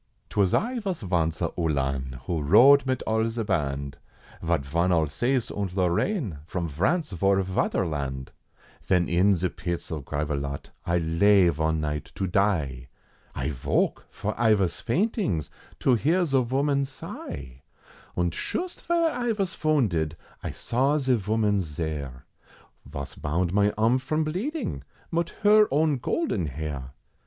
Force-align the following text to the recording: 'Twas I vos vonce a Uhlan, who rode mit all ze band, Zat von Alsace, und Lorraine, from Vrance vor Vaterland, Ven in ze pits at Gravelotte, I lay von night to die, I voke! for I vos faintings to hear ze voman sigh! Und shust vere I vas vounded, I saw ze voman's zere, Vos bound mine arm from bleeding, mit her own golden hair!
'Twas 0.29 0.51
I 0.51 0.79
vos 0.79 1.03
vonce 1.03 1.41
a 1.43 1.51
Uhlan, 1.61 2.13
who 2.25 2.41
rode 2.41 2.87
mit 2.87 3.03
all 3.05 3.29
ze 3.29 3.43
band, 3.43 3.97
Zat 4.43 4.65
von 4.65 4.91
Alsace, 4.91 5.51
und 5.51 5.75
Lorraine, 5.75 6.39
from 6.47 6.67
Vrance 6.67 7.11
vor 7.15 7.37
Vaterland, 7.43 8.29
Ven 8.81 9.07
in 9.07 9.35
ze 9.35 9.47
pits 9.47 9.91
at 9.91 10.03
Gravelotte, 10.05 10.71
I 10.87 10.97
lay 10.97 11.49
von 11.49 11.79
night 11.81 12.11
to 12.15 12.25
die, 12.25 12.87
I 13.35 13.51
voke! 13.51 14.03
for 14.09 14.33
I 14.41 14.55
vos 14.55 14.79
faintings 14.81 15.51
to 15.77 15.93
hear 15.93 16.25
ze 16.25 16.41
voman 16.43 16.83
sigh! 16.87 17.61
Und 18.17 18.33
shust 18.33 18.81
vere 18.83 19.11
I 19.11 19.33
vas 19.33 19.53
vounded, 19.53 20.15
I 20.41 20.49
saw 20.49 20.97
ze 20.97 21.15
voman's 21.15 21.75
zere, 21.75 22.23
Vos 22.87 23.13
bound 23.13 23.53
mine 23.53 23.71
arm 23.77 23.99
from 23.99 24.23
bleeding, 24.23 24.81
mit 25.11 25.29
her 25.43 25.67
own 25.69 25.97
golden 25.99 26.47
hair! 26.47 26.93